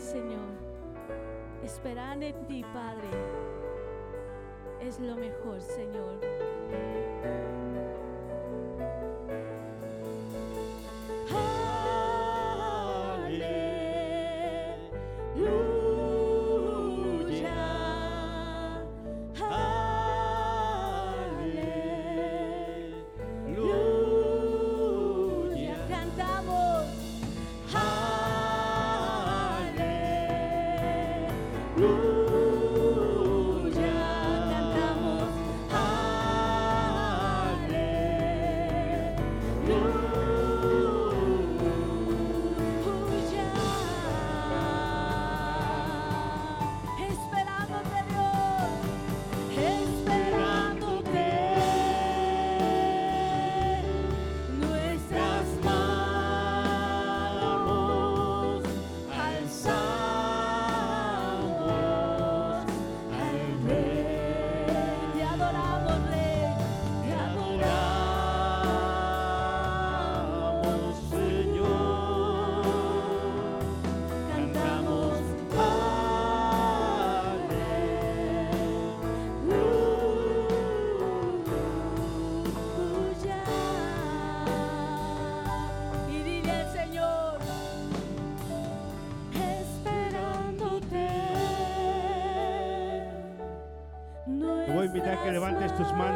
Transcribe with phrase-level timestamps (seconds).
[0.00, 0.50] Señor.
[1.62, 3.08] Esperar en ti, Padre,
[4.80, 6.18] es lo mejor, Señor.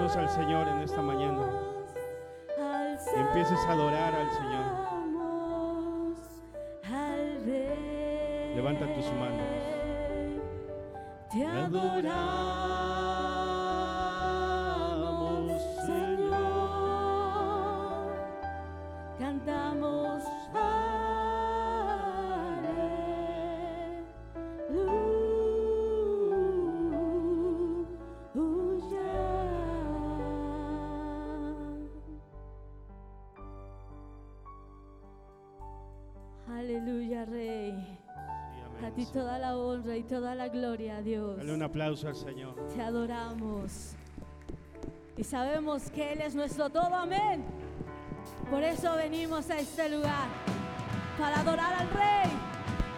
[0.04, 1.48] Al Señor en esta mañana
[3.16, 4.64] y empieces a adorar al Señor.
[8.54, 9.40] Levanta tus manos.
[11.32, 13.13] Te adoramos,
[40.54, 41.36] gloria, Dios.
[41.36, 42.54] Dale un aplauso al Señor.
[42.74, 43.94] Te adoramos.
[45.16, 47.44] Y sabemos que Él es nuestro todo, amén.
[48.50, 50.28] Por eso venimos a este lugar,
[51.18, 52.30] para adorar al Rey.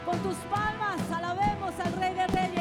[0.04, 2.55] Con tus palmas alabemos al Rey de Reyes.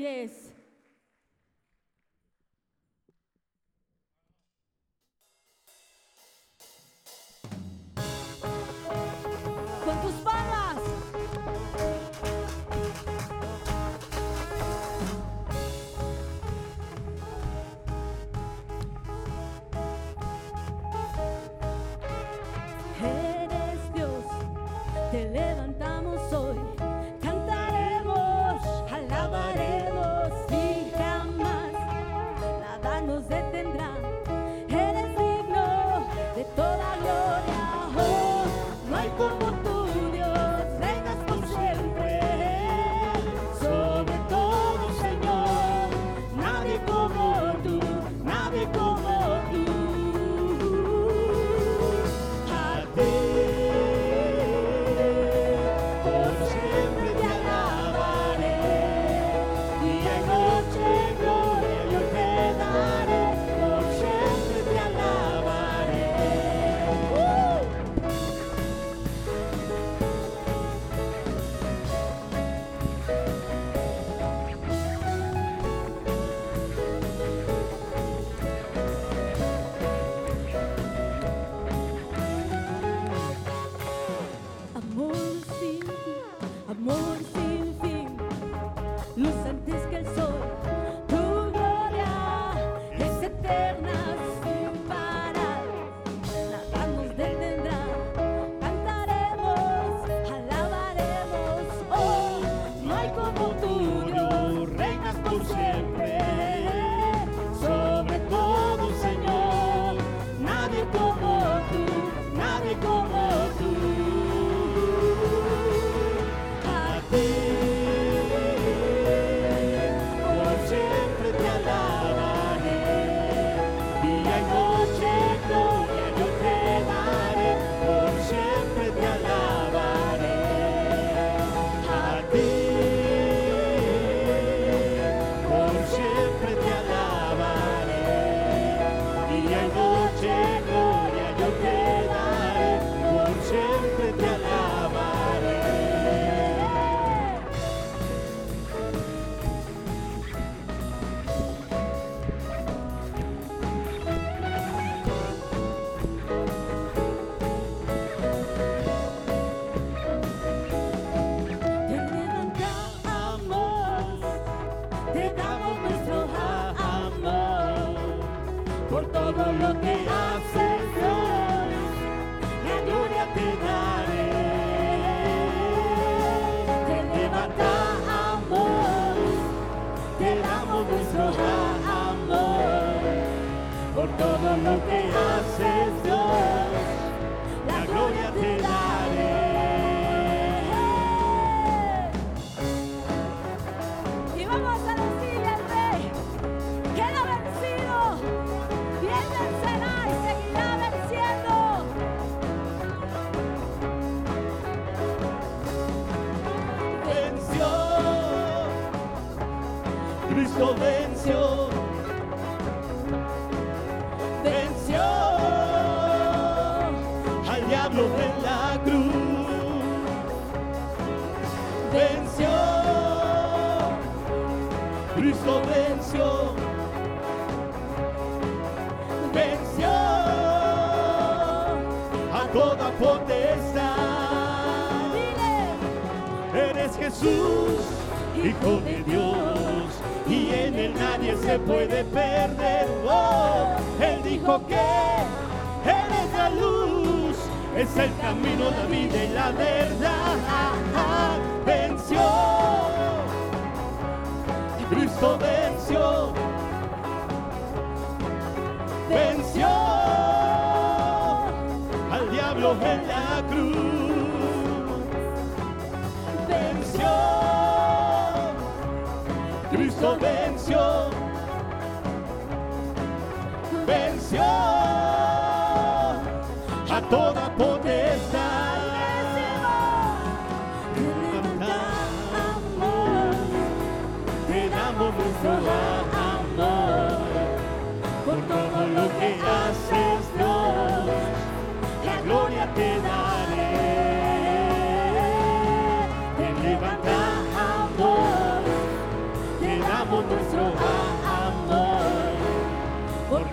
[0.00, 0.49] Rey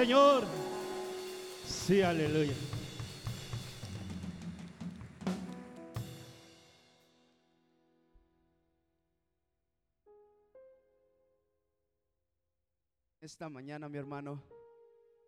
[0.00, 0.44] Señor.
[1.66, 2.54] Sí, aleluya.
[13.20, 14.42] Esta mañana, mi hermano,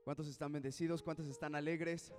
[0.04, 1.02] ¿cuántos están bendecidos?
[1.02, 2.10] ¿Cuántos están alegres?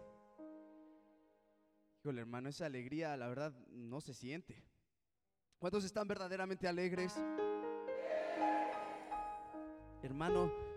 [2.02, 4.64] Híjole, hermano, esa alegría, la verdad, no se siente.
[5.58, 7.16] ¿Cuántos están verdaderamente alegres?
[10.04, 10.73] Hermano,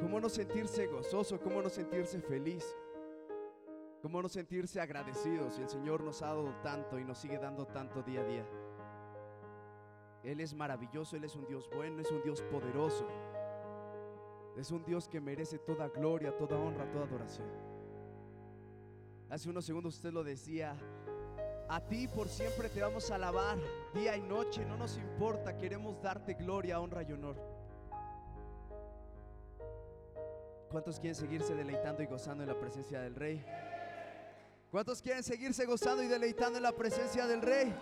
[0.00, 1.38] ¿cómo no sentirse gozoso?
[1.40, 2.64] ¿Cómo no sentirse feliz?
[4.02, 7.66] ¿Cómo no sentirse agradecido si el Señor nos ha dado tanto y nos sigue dando
[7.66, 8.46] tanto día a día?
[10.22, 13.06] Él es maravilloso, Él es un Dios bueno, es un Dios poderoso.
[14.56, 17.48] Es un Dios que merece toda gloria, toda honra, toda adoración.
[19.28, 20.76] Hace unos segundos usted lo decía,
[21.68, 23.58] a ti por siempre te vamos a alabar,
[23.94, 27.49] día y noche, no nos importa, queremos darte gloria, honra y honor.
[30.70, 33.44] ¿Cuántos quieren seguirse deleitando y gozando en la presencia del Rey?
[34.70, 37.74] ¿Cuántos quieren seguirse gozando y deleitando en la presencia del Rey?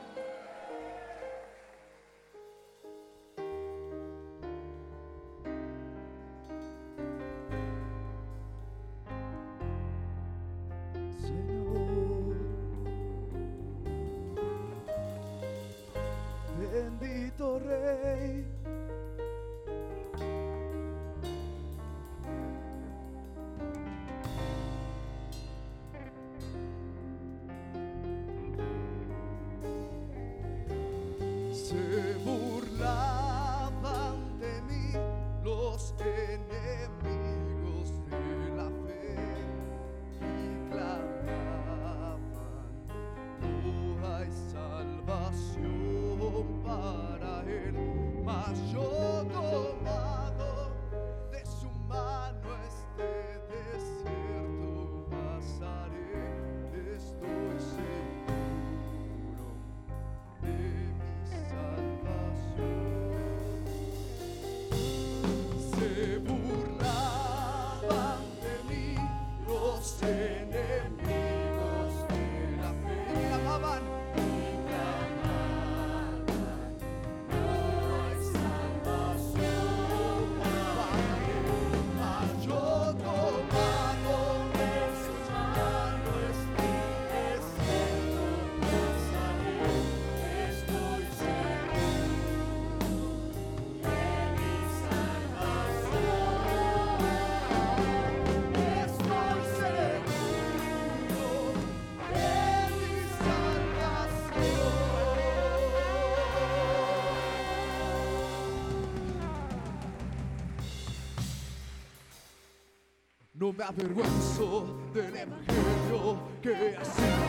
[113.49, 117.28] No me avergüenzo del evangelio que ha sido.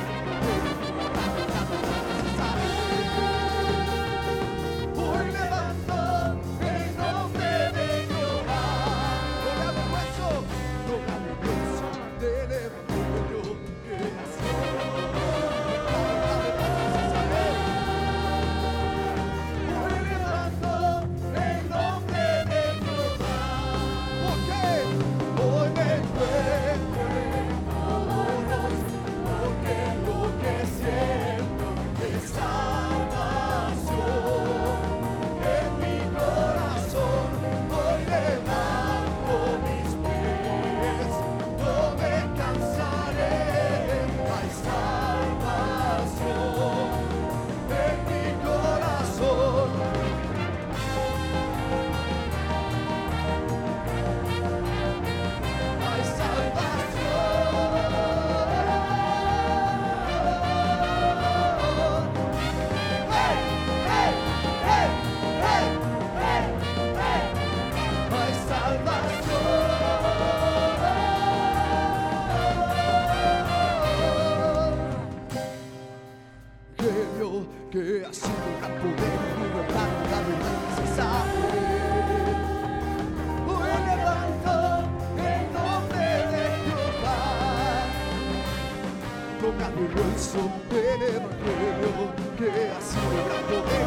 [89.41, 90.37] Con la en su
[90.69, 91.91] evangelio
[92.37, 93.78] que ha sido gran poder.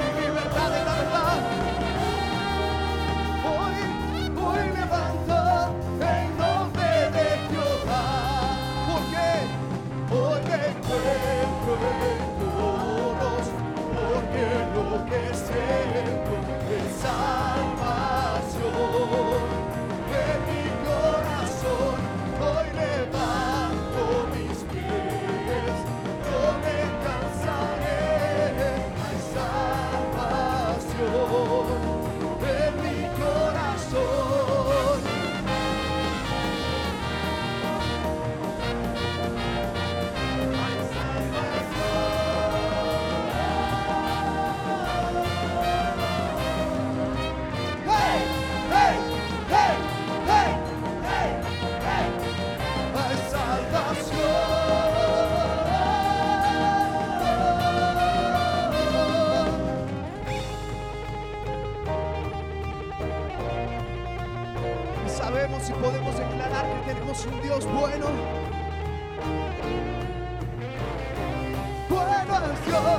[72.55, 72.92] canción.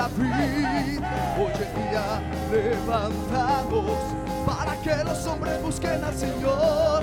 [0.00, 0.98] David,
[1.36, 3.98] hoy en día levantamos
[4.46, 7.02] para que los hombres busquen al Señor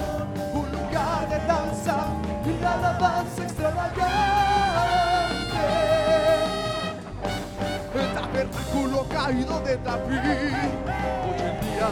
[0.52, 2.08] un lugar de danza
[2.44, 4.02] y de alabanza extravagante.
[7.94, 10.56] El tabernáculo caído de David,
[11.24, 11.90] hoy en día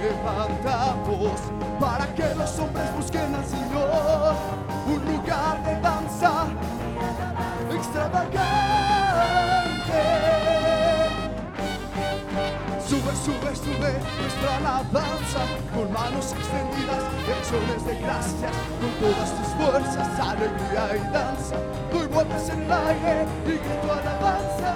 [0.00, 1.40] levantamos
[1.78, 4.34] para que los hombres busquen al Señor
[4.86, 6.46] un lugar de danza
[7.70, 8.57] extravagante.
[13.28, 15.40] Sube, sube, nuestra alabanza
[15.74, 21.56] con manos extendidas, acciones de gracias, con todas tus fuerzas, alegría y danza.
[21.92, 24.72] Doy vueltas en el aire y grito alabanzas.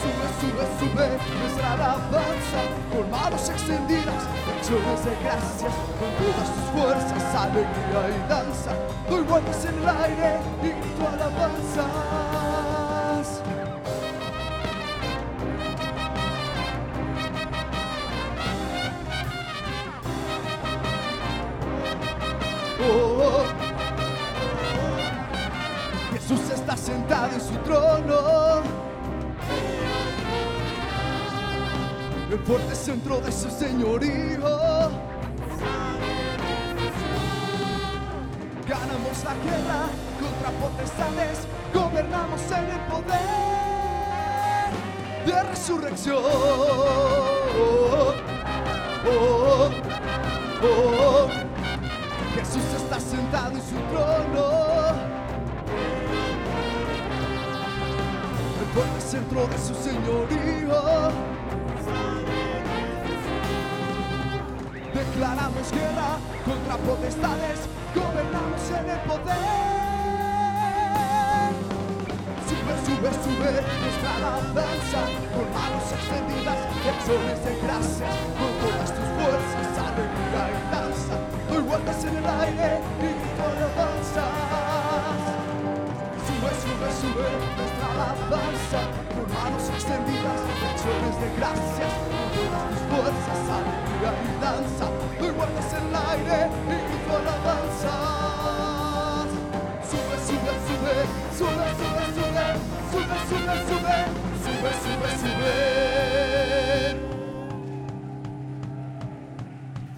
[0.00, 1.08] Sube, sube, sube
[1.40, 4.24] nuestra alabanza con manos extendidas,
[4.56, 8.72] acciones de gracias, con todas tus fuerzas, alegría y danza.
[9.10, 12.25] Doy vueltas en el aire y grito alabanzas.
[26.86, 28.62] Sentado en su trono.
[32.30, 34.38] El fuerte centro de su señorío.
[38.68, 39.80] Ganamos la guerra
[40.20, 44.70] contra potestades, gobernamos en el poder
[45.26, 46.22] de resurrección.
[46.22, 48.12] Oh,
[49.08, 49.70] oh,
[50.62, 51.28] oh.
[52.36, 54.65] Jesús está sentado en su trono.
[58.76, 60.76] El fuerte centro de su señorío.
[64.92, 67.60] Declaramos guerra contra potestades,
[67.94, 69.36] gobernamos en el poder.
[72.44, 75.00] Sube, sube, sube nuestra alabanza
[75.32, 81.16] con manos extendidas, acciones de gracias, con todas tus fuerzas, alegría y danza.
[81.48, 84.45] Doy vueltas en el aire y grito alabanzas.
[87.00, 88.80] Sube, nuestra alabanza
[89.12, 94.86] con manos extendidas, acciones de gracias, con todas tus fuerzas, alegría y danza.
[95.36, 96.50] Vueltas en el aire y
[96.88, 99.28] grito alabanzas.
[99.90, 100.94] Sube, sube, sube,
[101.36, 102.46] sube, sube, sube,
[102.88, 103.96] sube, sube, sube,
[104.42, 105.54] sube, sube, sube.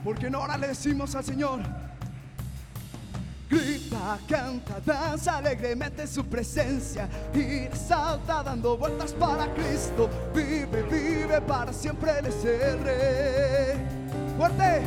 [0.03, 1.61] Porque no ahora le decimos al Señor.
[3.51, 10.11] Grita, canta, danza alegremente en su presencia y salta dando vueltas para Cristo.
[10.35, 13.79] Vive, vive para siempre el Rey.
[14.37, 14.83] Fuerte.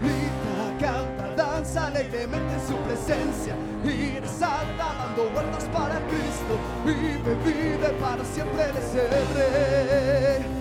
[0.00, 6.58] Grita, canta, danza alegremente en su presencia y salta dando vueltas para Cristo.
[6.84, 10.59] Vive, vive para siempre Él es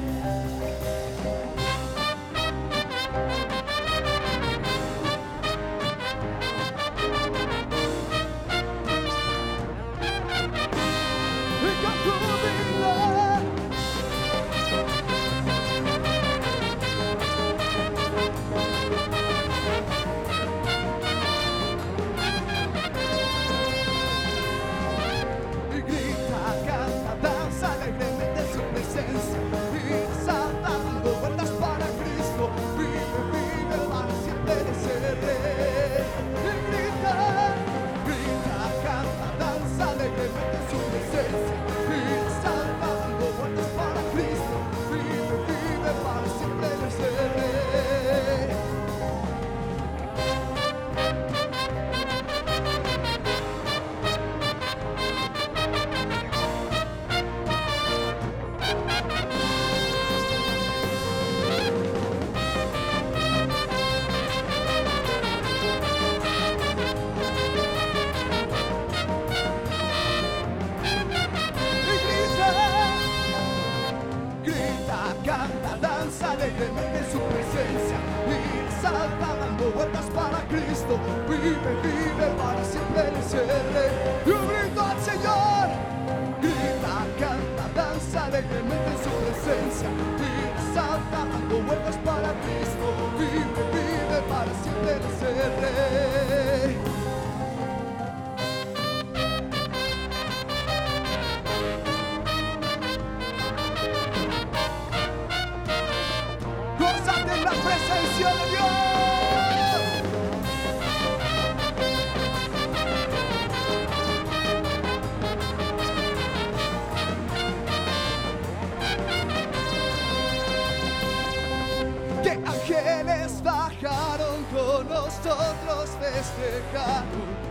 [122.32, 127.50] ángeles bajaron con nosotros festejaron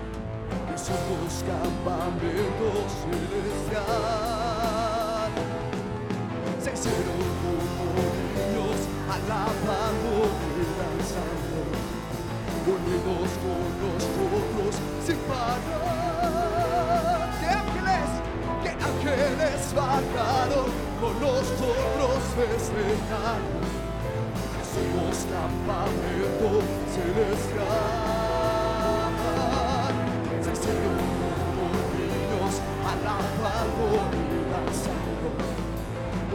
[0.78, 2.70] somos campamento
[3.02, 3.82] celestial.
[6.62, 7.98] Se hicieron como
[8.32, 10.12] niños alabando
[10.54, 11.60] y danzando,
[12.74, 14.72] unidos con nosotros
[15.04, 16.18] sin parar.
[17.40, 18.10] ¡Qué ángeles!
[18.62, 23.67] ¡Qué ángeles bajaron con nosotros festejaron!
[24.78, 26.48] Somos campamento
[26.92, 27.66] celestial.
[30.42, 32.54] Se hicieron como niños
[32.90, 35.28] alabando y danzando,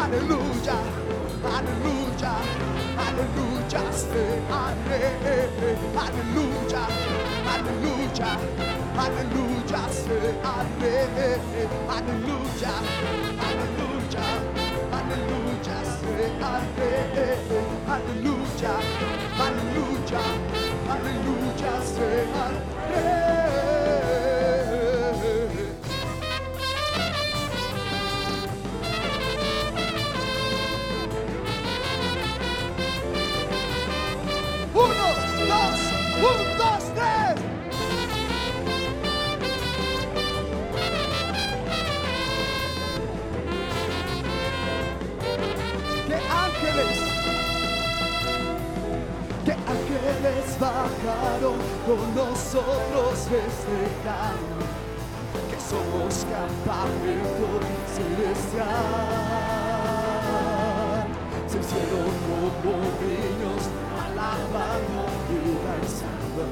[0.04, 0.78] Aleluya,
[1.58, 2.34] aleluya,
[3.06, 4.26] aleluya, se
[6.00, 6.84] aleluya,
[7.54, 8.85] aleluya.
[8.98, 11.40] Aleluya, say aleluya,
[11.96, 12.74] aleluya,
[13.46, 14.28] aleluya,
[14.98, 17.14] aleluya, say aleluya,
[17.94, 18.74] aleluya,
[19.46, 20.24] aleluya,
[20.94, 23.45] aleluya, say aleluya.
[53.26, 54.62] Nosotros festejaron!
[55.50, 57.48] Que somos campamento
[57.94, 58.66] celestial.
[61.48, 63.64] Se hicieron como niños
[64.06, 65.34] alabando y
[65.66, 66.44] danzando.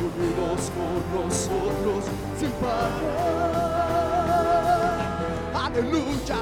[0.00, 2.02] Unidos con nosotros
[2.38, 3.76] sin parar.
[5.54, 6.40] Aleluya,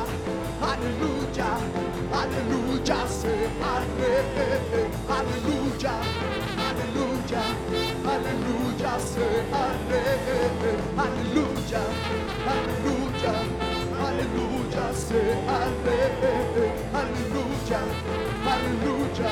[0.63, 1.51] aleluya,
[2.13, 3.35] aleluya, se
[3.75, 4.75] aleluya,
[5.09, 5.95] aleluya,
[8.13, 9.27] aleluya, se
[9.63, 11.83] aleluya, aleluya,
[12.53, 13.35] aleluya,
[14.07, 16.69] aleluya, se aleluya,
[17.01, 17.81] aleluya,
[18.53, 19.31] aleluya,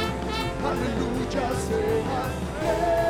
[0.69, 1.81] aleluya, se
[2.21, 3.03] aleluya.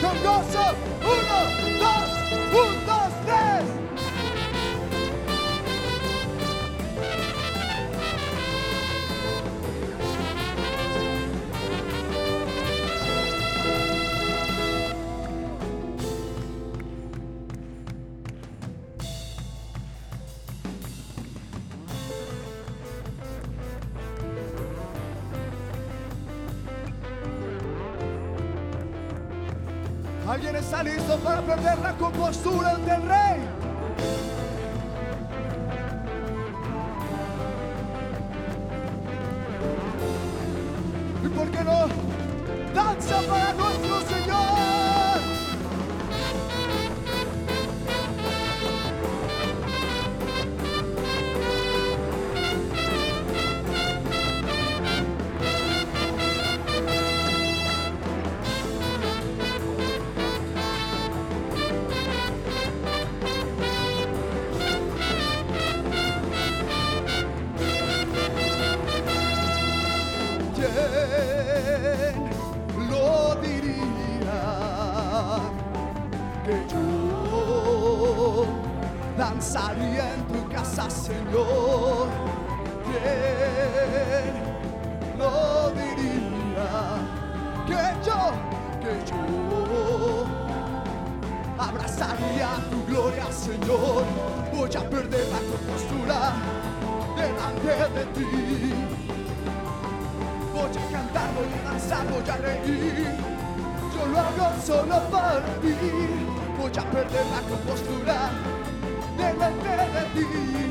[0.00, 0.99] con gozo.
[81.10, 82.06] Señor?
[82.86, 84.34] ¿Quién
[85.18, 86.70] lo diría
[87.66, 88.20] que yo,
[88.80, 89.22] que yo
[91.58, 94.04] abrazaría tu gloria, Señor?
[94.54, 96.18] Voy a perder la compostura
[97.16, 98.28] delante de ti.
[100.54, 103.16] Voy a cantar, voy a danzar, voy a reír.
[103.94, 105.74] Yo lo hago solo para ti.
[106.56, 108.30] Voy a perder la compostura
[109.18, 110.69] delante de ti.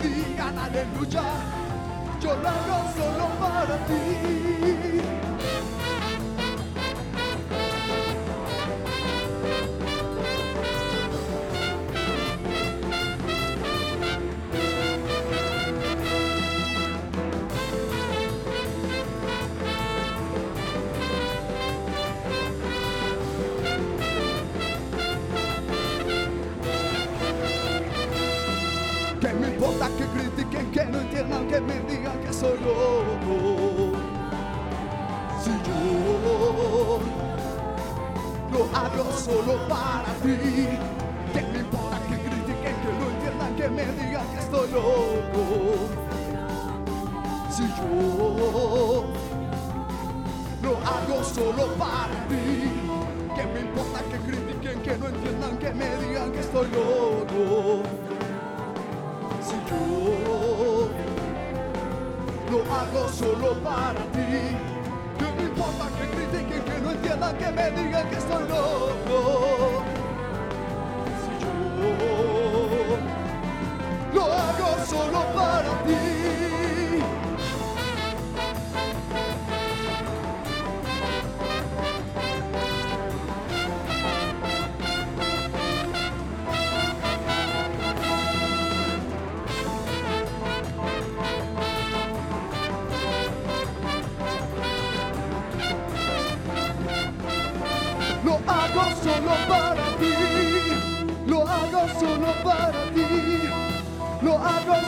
[0.00, 1.22] Que digan aleluya.
[2.20, 5.27] Yo lo hago solo para ti.
[32.38, 33.92] solo,
[35.42, 37.00] Señor.
[38.52, 40.36] Lo hablo solo para ti.
[41.32, 45.42] Que me importa que critiquen, que no entiendan, que me digan que estoy loco.
[47.50, 49.04] Si yo
[50.62, 52.46] Lo hago solo para ti.
[53.34, 56.97] Que me importa que critiquen, que no entiendan, que me digan que estoy loco.
[62.88, 64.56] Hago solo para ti.
[65.18, 69.82] ¿Qué me importa que critiquen, que no entiendan, que me digan que estoy loco?
[71.22, 71.52] Si yo
[74.14, 76.07] lo hago solo para ti.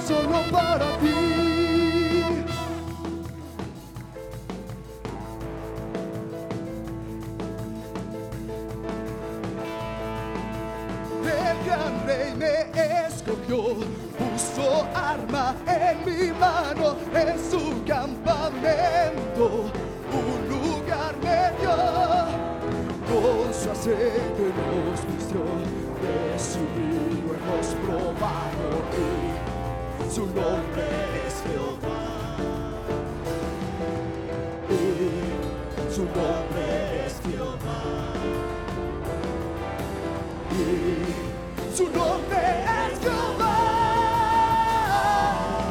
[0.07, 1.40] Solo para ti.
[30.21, 30.85] Su nombre
[31.27, 32.03] es Jehová.
[34.69, 37.81] Y su nombre es Jehová.
[40.53, 42.43] Y su nombre
[42.83, 43.57] es Jehová.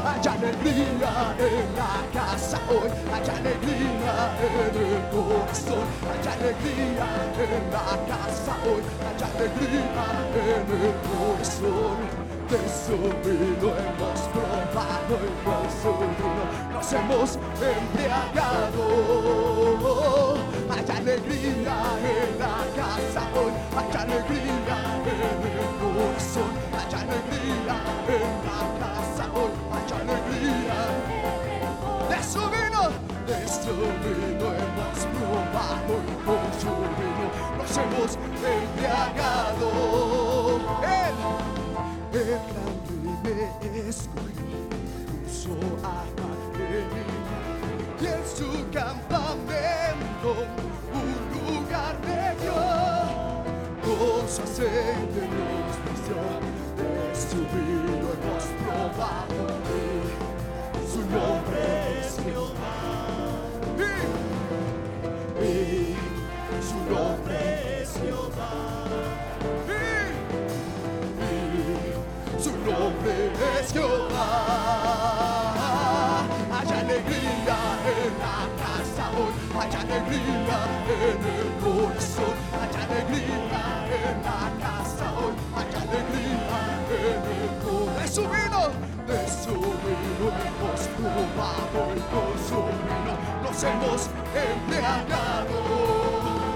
[0.10, 4.16] Hay alegría en la casa hoy, hay alegría
[4.48, 7.10] en el corazón, hay alegría
[7.46, 12.30] en la casa hoy, hay alegría en el corazón.
[12.50, 14.19] De su vino hemos
[15.86, 18.84] nos hemos embriagado.
[20.70, 28.62] Hay alegría en la casa hoy, hay alegría en el corazón, hay alegría en la
[28.80, 30.80] casa hoy, hay alegría
[32.10, 32.84] de su vino,
[33.26, 37.26] de su vino hemos probado y con su vino
[37.58, 38.12] nos hemos
[38.44, 39.68] embriagado.
[40.84, 41.16] Él,
[42.14, 42.76] el gran
[43.24, 44.29] rey me puso
[45.84, 46.90] arma mano,
[48.02, 50.30] y en su campamento
[50.94, 52.60] un lugar me dio.
[53.84, 56.22] Con su aceite nos vistió,
[56.78, 59.50] de su vino hemos probado
[60.92, 62.78] su nombre es Jehová.
[65.42, 65.96] Y,
[66.68, 68.54] su nombre es Jehová.
[72.40, 74.89] Su nombre es Jehová.
[77.00, 77.60] Alegría
[77.96, 80.60] en la casa hoy, hay alegría
[80.90, 86.62] en el corazón, hay alegría en la casa hoy, hay alegría
[87.00, 88.00] en el corazón.
[88.00, 88.62] De su vino,
[89.08, 93.14] de su vino hemos probado y con su vino
[93.44, 94.02] nos hemos
[94.36, 95.58] embriagado.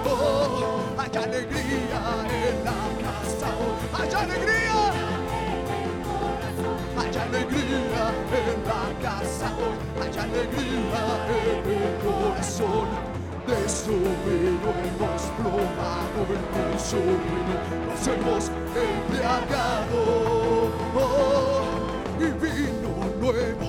[0.04, 5.13] Oh, hay alegría en la casa hoy, hay alegría.
[7.04, 12.88] Hay alegría en la casa hoy, hay alegría en el corazón.
[13.46, 20.00] De su vino hemos con su vino nos hemos embriagado.
[20.96, 21.62] Oh,
[22.18, 23.66] y vino nuevo,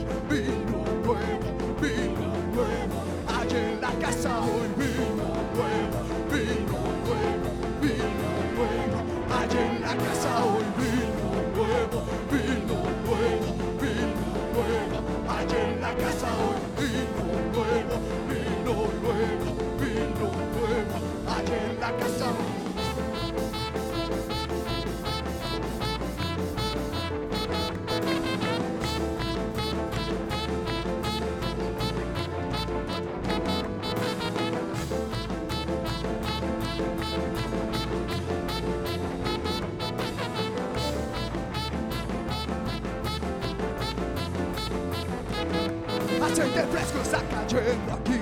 [46.36, 48.20] Aceite fresco está cayendo aquí.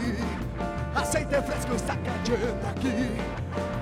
[0.93, 3.17] Aceite fresco está cayendo aquí.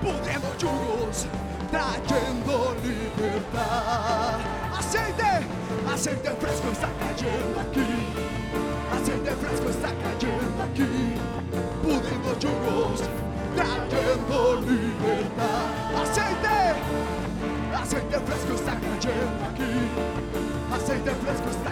[0.01, 1.27] Pudriendo yugos,
[1.69, 4.39] trayendo libertad.
[4.79, 5.45] Aceite,
[5.85, 7.85] aceite fresco está cayendo aquí.
[8.95, 11.19] Aceite fresco está cayendo aquí.
[11.83, 13.01] Pudriendo yugos,
[13.53, 15.65] trayendo libertad.
[17.83, 19.71] Aceite fresco está cayendo aquí.
[20.73, 21.70] Aceite fresco está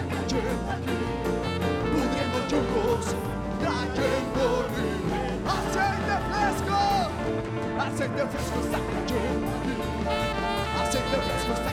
[8.20, 9.72] Aceite fresco está cayendo aquí.
[10.82, 11.70] Aceite fresco está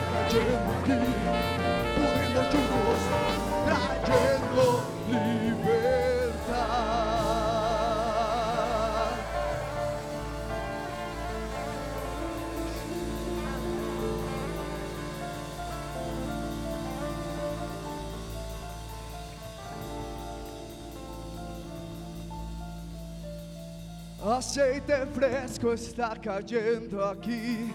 [24.28, 27.74] Aceite fresco está cayendo aquí.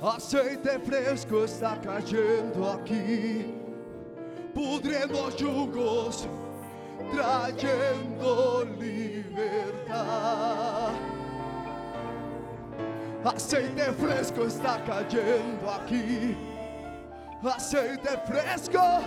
[0.00, 3.52] Aceite fresco está cayendo aquí.
[4.54, 6.28] Pudriendo yugos,
[7.10, 10.94] trayendo libertad.
[13.24, 16.36] Aceite fresco está cayendo aquí.
[17.42, 19.02] Aceite fresco.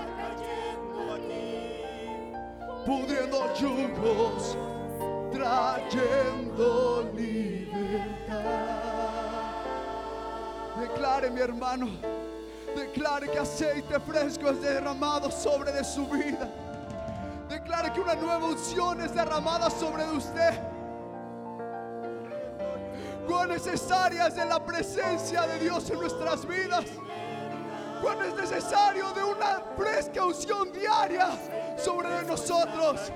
[2.86, 4.75] Pudriendo yugos
[5.36, 8.44] trayendo libertad.
[10.80, 11.90] Declare mi hermano,
[12.76, 16.48] declare que aceite fresco es derramado sobre de su vida.
[17.50, 20.60] Declare que una nueva unción es derramada sobre de usted.
[23.28, 26.86] Cuán necesaria es la presencia de Dios en nuestras vidas.
[28.02, 31.30] Cuán es necesario de una fresca unción diaria
[31.78, 33.12] sobre de nosotros.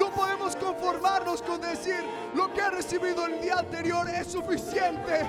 [0.00, 2.02] No podemos conformarnos con decir
[2.34, 5.28] lo que he recibido el día anterior es suficiente.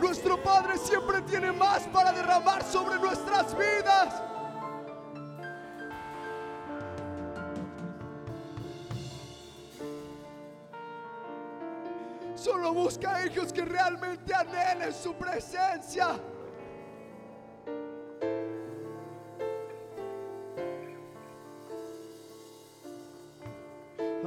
[0.00, 4.22] Nuestro Padre siempre tiene más para derramar sobre nuestras vidas.
[12.36, 16.18] Solo busca hijos que realmente anhelen su presencia.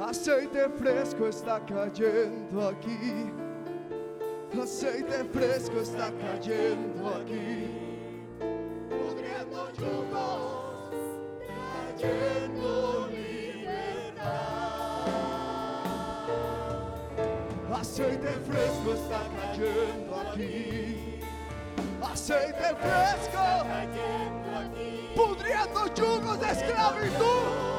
[0.05, 3.31] Aceite fresco está cayendo aquí.
[4.61, 7.69] Aceite fresco está cayendo aquí.
[8.89, 10.91] Pudriendo yugos,
[11.47, 14.27] trayendo libertad.
[17.73, 21.19] Aceite fresco está cayendo aquí.
[22.01, 23.45] Aceite fresco.
[25.15, 27.72] Pudriendo yugos de esclavitud.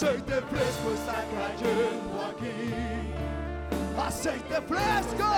[0.00, 2.56] Aceite fresco está cayendo aquí.
[3.98, 5.30] Aceite fresco.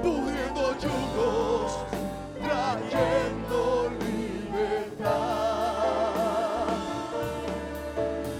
[0.00, 1.72] Pudriendo yugos,
[2.38, 5.10] trayendo libertad.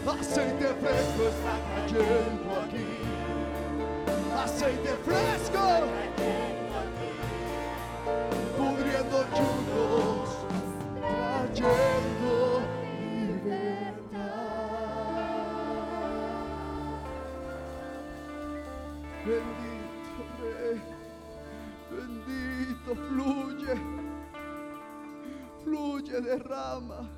[0.06, 2.90] Aceite fresco está cayendo aquí.
[4.44, 5.64] Aceite fresco.
[8.56, 10.30] Pudriendo yugos
[11.00, 11.99] trayendo
[22.94, 23.74] fluye,
[25.62, 27.08] fluye, derrama,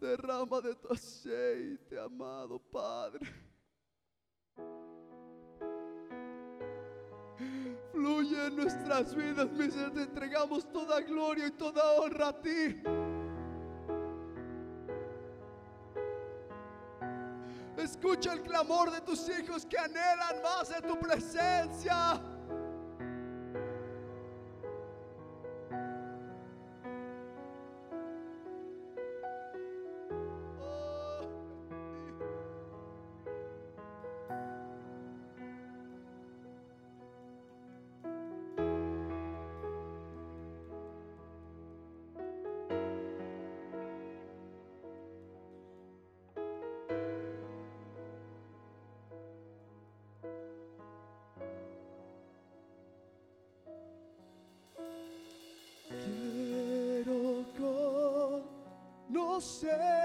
[0.00, 3.26] derrama de tu aceite, amado Padre.
[7.92, 12.82] Fluye en nuestras vidas mientras te entregamos toda gloria y toda honra a ti.
[17.76, 22.20] Escucha el clamor de tus hijos que anhelan más de tu presencia.
[59.40, 60.03] você.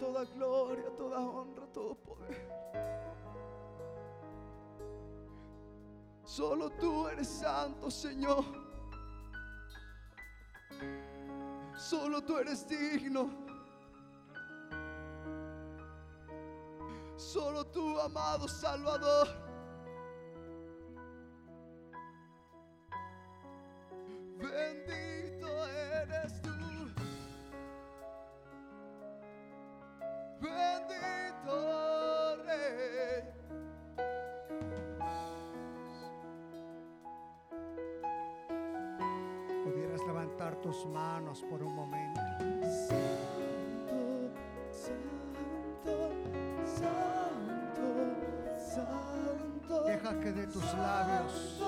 [0.00, 2.48] Toda gloria, toda honra, todo poder.
[6.24, 8.44] Solo tú eres santo, Señor.
[11.76, 13.30] Solo tú eres digno.
[17.16, 19.49] Solo tú, amado Salvador.
[41.38, 42.20] Por un momento.
[42.60, 44.32] Santo,
[44.72, 46.10] santo,
[46.66, 47.86] santo,
[48.58, 49.84] santo.
[49.84, 51.62] Deja que de tus labios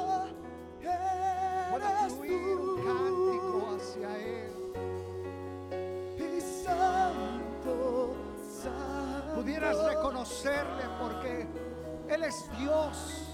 [1.71, 4.53] pueda fluir un cántico hacia Él.
[6.19, 8.17] Y santo,
[8.61, 9.35] santo.
[9.37, 11.47] Pudieras reconocerle porque
[12.09, 13.29] Él es Dios.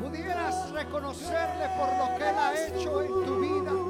[0.00, 3.89] Pudieras reconocerle por lo que Él ha hecho en tu vida.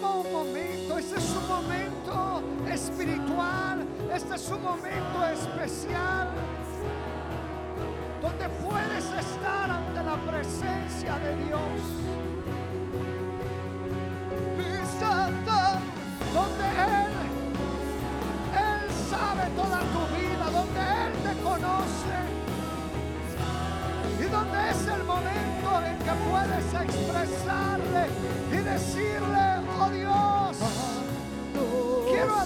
[0.00, 6.28] Toma un momento, este es un momento espiritual, este es un momento especial,
[8.22, 11.80] donde puedes estar ante la presencia de Dios,
[14.98, 15.58] santo.
[16.34, 17.12] donde Él,
[18.56, 22.16] Él sabe toda tu vida, donde Él te conoce.
[24.18, 28.02] Y donde es el momento en que puedes expresarle
[28.52, 29.49] y decirle,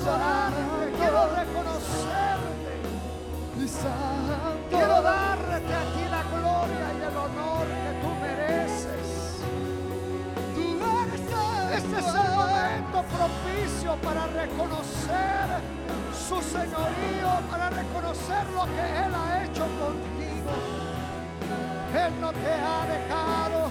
[0.04, 2.72] quiero reconocerte,
[3.66, 4.36] santo.
[4.68, 9.06] quiero darte a ti la gloria y el honor que tú mereces.
[10.54, 10.64] Tú
[11.00, 11.82] eres.
[11.82, 15.46] Este es el momento propicio para reconocer
[16.12, 20.52] su señorío, para reconocer lo que Él ha hecho contigo.
[21.94, 23.70] Él no te ha dejado.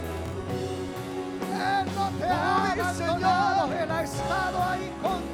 [1.53, 3.73] Él no te ha abandonado.
[3.73, 5.32] Él ha estado ahí contigo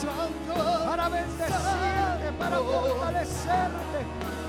[0.00, 0.54] Santo.
[0.86, 4.00] para bendecirte, para fortalecerte,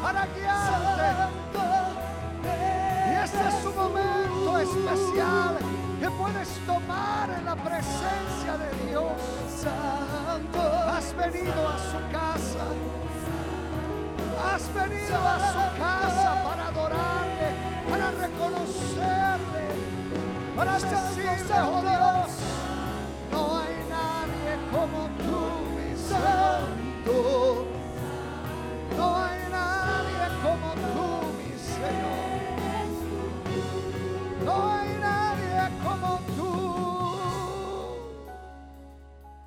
[0.02, 1.12] para guiarte.
[3.10, 5.58] Y este es un momento especial
[6.00, 9.12] que puedes tomar en la presencia de Dios.
[9.62, 10.62] Santo.
[10.90, 12.66] Has venido a su casa.
[14.54, 17.50] Has venido a su casa para adorarle,
[17.90, 19.66] para reconocerle,
[20.56, 22.32] para decirle, oh Dios,
[23.32, 25.31] no hay nadie como tú,
[26.12, 27.66] Santo.
[28.98, 31.06] No hay nadie como tú,
[31.38, 32.32] mi Señor.
[34.44, 36.52] No hay nadie como tú.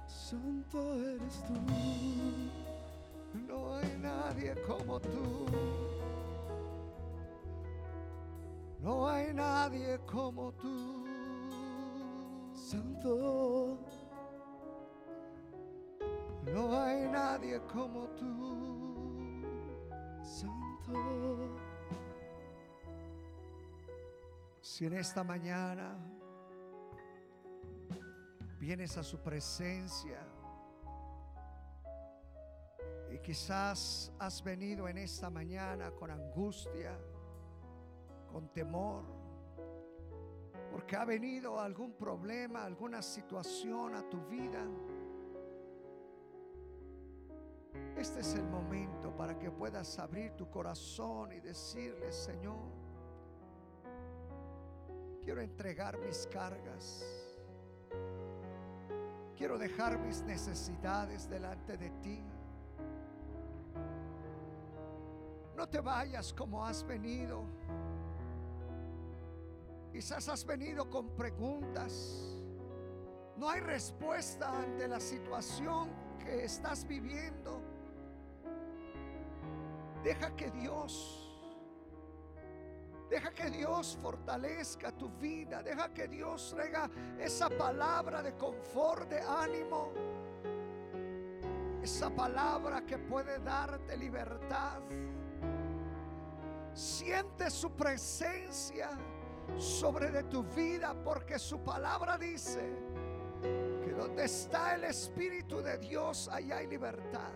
[0.07, 1.59] Santo eres tú.
[3.47, 5.47] No hay nadie como tú.
[8.81, 11.05] No hay nadie como tú.
[12.55, 13.79] Santo.
[16.53, 19.45] No hay nadie como tú.
[20.23, 21.49] Santo.
[24.61, 25.97] Si en esta mañana
[28.59, 30.19] vienes a su presencia
[33.11, 36.99] y quizás has venido en esta mañana con angustia,
[38.33, 39.05] con temor,
[40.73, 44.67] porque ha venido algún problema, alguna situación a tu vida.
[47.97, 52.59] Este es el momento para que puedas abrir tu corazón y decirle, Señor,
[55.23, 57.05] quiero entregar mis cargas.
[59.37, 62.23] Quiero dejar mis necesidades delante de ti.
[65.57, 67.45] No te vayas como has venido.
[69.93, 72.37] Quizás has venido con preguntas.
[73.37, 77.63] No hay respuesta ante la situación que estás viviendo.
[80.05, 81.25] Deja que Dios
[83.09, 85.63] Deja que Dios fortalezca tu vida.
[85.63, 89.93] Deja que Dios traiga esa palabra de confort, de ánimo.
[91.83, 94.81] esa palabra que puede darte libertad.
[96.73, 98.91] Siente su presencia
[99.59, 102.69] sobre de tu vida porque su palabra dice
[103.43, 107.31] que donde está el Espíritu de Dios, allá hay libertad.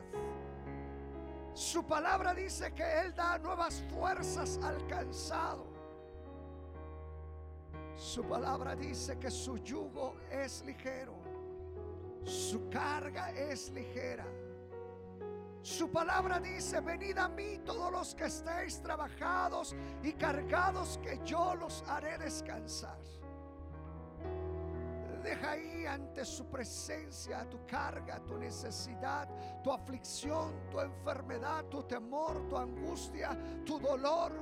[1.58, 5.66] Su palabra dice que Él da nuevas fuerzas al cansado.
[7.96, 11.14] Su palabra dice que su yugo es ligero,
[12.22, 14.24] su carga es ligera.
[15.60, 21.56] Su palabra dice, venid a mí todos los que estéis trabajados y cargados, que yo
[21.56, 23.00] los haré descansar.
[25.22, 29.28] Deja ahí ante su presencia tu carga, tu necesidad,
[29.62, 34.32] tu aflicción, tu enfermedad, tu temor, tu angustia, tu dolor.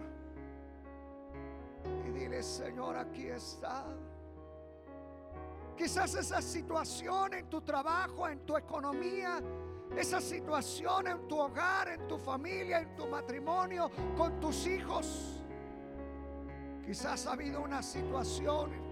[2.06, 3.86] Y dile, Señor, aquí está.
[5.76, 9.42] Quizás esa situación en tu trabajo, en tu economía,
[9.94, 15.42] esa situación en tu hogar, en tu familia, en tu matrimonio, con tus hijos.
[16.84, 18.85] Quizás ha habido una situación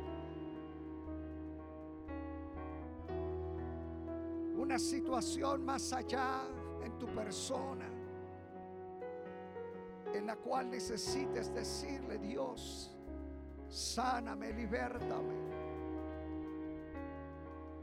[4.64, 6.40] una situación más allá
[6.82, 7.84] en tu persona,
[10.14, 12.90] en la cual necesites decirle, Dios,
[13.68, 15.34] sáname, libértame.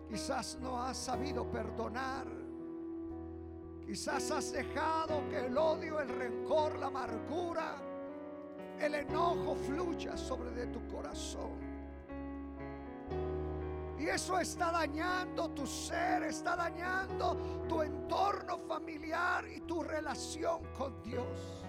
[0.09, 2.25] Quizás no has sabido perdonar.
[3.85, 7.75] Quizás has dejado que el odio, el rencor, la amargura,
[8.79, 11.70] el enojo fluya sobre de tu corazón.
[14.01, 17.37] Y eso está dañando tu ser, está dañando
[17.69, 21.63] tu entorno familiar y tu relación con Dios.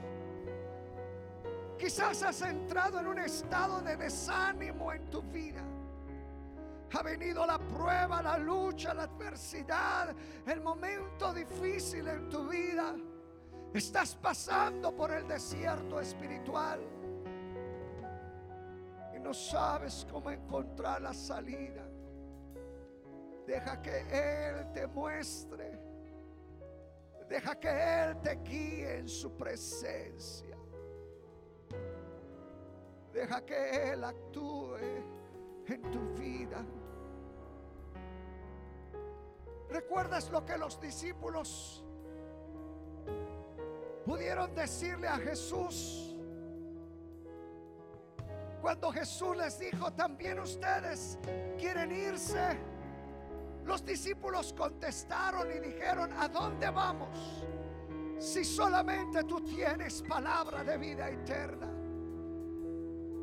[1.79, 5.63] Quizás has entrado en un estado de desánimo en tu vida.
[6.95, 10.17] Ha venido la prueba, la lucha, la adversidad,
[10.47, 12.95] el momento difícil en tu vida.
[13.75, 16.81] Estás pasando por el desierto espiritual
[19.15, 21.92] y no sabes cómo encontrar la salida.
[23.53, 25.79] Deja que Él te muestre.
[27.29, 30.57] Deja que Él te guíe en su presencia.
[33.13, 34.77] Deja que Él actúe
[35.67, 36.65] en tu vida.
[39.69, 41.85] ¿Recuerdas lo que los discípulos
[44.07, 46.17] pudieron decirle a Jesús?
[48.63, 51.19] Cuando Jesús les dijo, también ustedes
[51.59, 52.72] quieren irse.
[53.65, 57.45] Los discípulos contestaron y dijeron, ¿a dónde vamos?
[58.19, 61.69] Si solamente tú tienes palabra de vida eterna.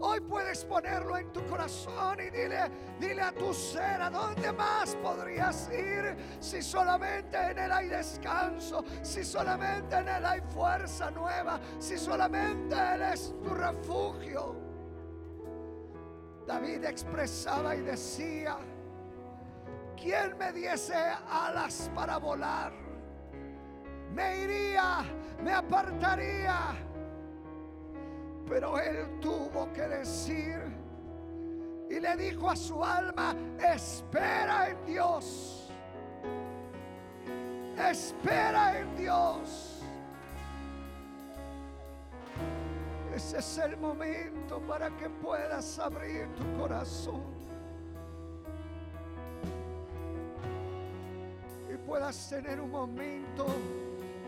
[0.01, 2.71] Hoy puedes ponerlo en tu corazón y dile,
[3.01, 8.85] dile a tu ser, ¿a dónde más podrías ir si solamente en Él hay descanso,
[9.01, 14.55] si solamente en Él hay fuerza nueva, si solamente Él es tu refugio?
[16.47, 18.57] David expresaba y decía,
[20.02, 20.95] ¿Quién me diese
[21.30, 22.72] alas para volar?
[24.14, 25.04] Me iría,
[25.43, 26.76] me apartaría.
[28.47, 30.60] Pero él tuvo que decir
[31.89, 35.70] y le dijo a su alma, espera en Dios.
[37.78, 39.84] Espera en Dios.
[43.14, 47.38] Ese es el momento para que puedas abrir tu corazón.
[51.89, 53.47] Puedas tener un momento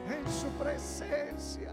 [0.08, 1.72] en su presencia.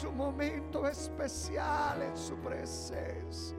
[0.00, 3.56] Su momento especial en su presencia.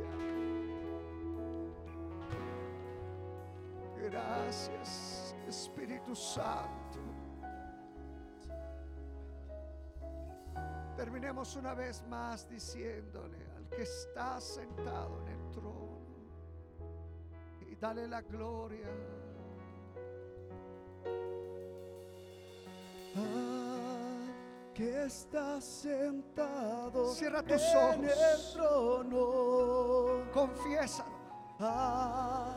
[3.97, 6.99] Gracias, Espíritu Santo.
[10.97, 15.32] Terminemos una vez más diciéndole al que está sentado en
[17.83, 18.87] Dale la gloria.
[23.13, 24.23] Ah,
[24.73, 28.05] que está sentado Cierra tus en ojos.
[28.05, 30.31] el trono.
[30.31, 31.09] Confiésalo.
[31.59, 32.55] Ah,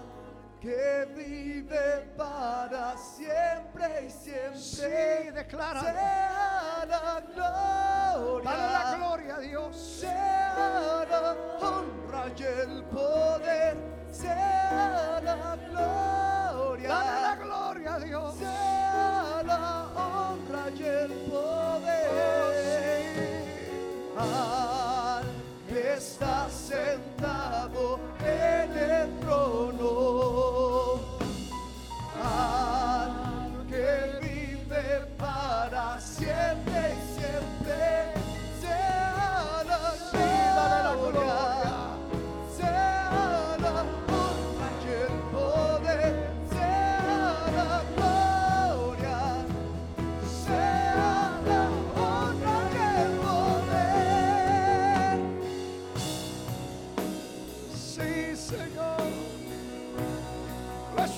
[0.61, 4.61] que vive para siempre y siempre.
[4.61, 5.81] Sí, declara.
[5.81, 8.49] Sea la gloria.
[8.49, 9.77] Dale la gloria a Dios.
[9.77, 16.89] Sea la honra y el poder sea la gloria.
[16.89, 18.35] Dale la gloria a Dios.
[18.37, 22.07] Sea la honra y el poder.
[24.19, 25.25] Al
[25.69, 30.46] que está sentado en el trono.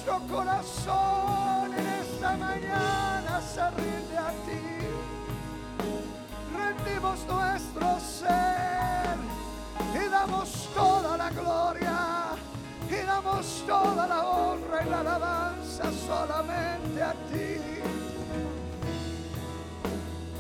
[0.09, 4.65] Nuestro corazón en esta mañana se rinde a ti.
[6.57, 9.17] Rendimos nuestro ser
[9.95, 11.99] y damos toda la gloria
[12.89, 17.61] y damos toda la honra y la alabanza solamente a ti.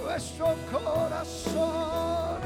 [0.02, 2.40] Nuestro corazón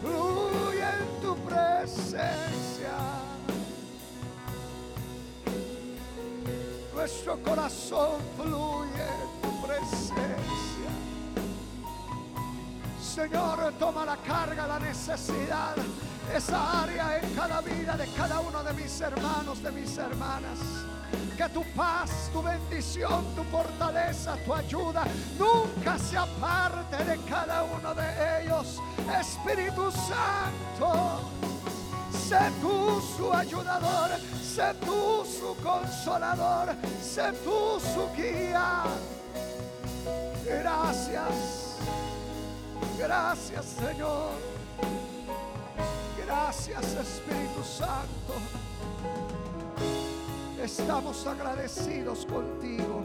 [0.00, 2.61] fluye en tu presencia.
[7.02, 9.08] Nuestro corazón fluye
[9.42, 10.90] tu presencia.
[13.02, 15.74] Señor, toma la carga, la necesidad,
[16.32, 20.60] esa área en cada vida de cada uno de mis hermanos, de mis hermanas.
[21.36, 25.04] Que tu paz, tu bendición, tu fortaleza, tu ayuda
[25.36, 28.78] nunca se aparte de cada uno de ellos.
[29.20, 31.20] Espíritu Santo,
[32.32, 34.10] sé tú su ayudador,
[34.42, 38.84] sé tú su consolador, sé tú su guía.
[40.46, 41.76] Gracias,
[42.98, 44.30] gracias Señor,
[46.24, 48.34] gracias Espíritu Santo.
[50.62, 53.02] Estamos agradecidos contigo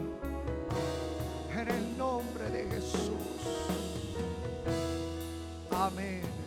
[1.52, 3.42] en el nombre de Jesús.
[5.70, 6.37] Amén.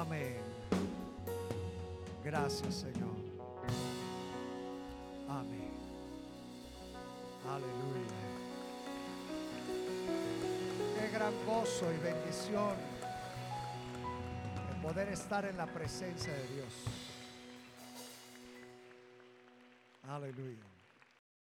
[0.00, 0.34] Amén.
[2.24, 3.16] Gracias Señor.
[5.28, 5.72] Amén.
[7.46, 8.20] Aleluya.
[10.98, 12.76] Qué gran gozo y bendición
[14.70, 16.72] el poder estar en la presencia de Dios.
[20.08, 20.69] Aleluya.